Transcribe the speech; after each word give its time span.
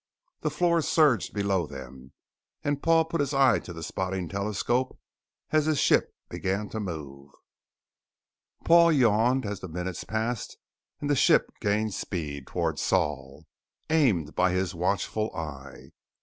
The 0.39 0.49
floor 0.49 0.81
surged 0.81 1.31
below 1.31 1.67
them 1.67 2.13
and 2.63 2.81
Paul 2.81 3.05
put 3.05 3.19
his 3.19 3.35
eye 3.35 3.59
to 3.59 3.71
the 3.71 3.83
spotting 3.83 4.27
telescope 4.29 4.97
as 5.51 5.65
his 5.67 5.77
ship 5.77 6.11
began 6.27 6.69
to 6.69 6.79
move. 6.79 7.29
Paul 8.65 8.91
yawned 8.93 9.45
as 9.45 9.59
the 9.59 9.67
minutes 9.67 10.03
passed 10.03 10.57
and 11.01 11.07
the 11.07 11.15
ship 11.15 11.51
gained 11.59 11.93
speed 11.93 12.47
towards 12.47 12.81
Sol, 12.81 13.45
aimed 13.91 14.33
by 14.33 14.53
his 14.53 14.73
watchful 14.73 15.31
eye. 15.35 15.91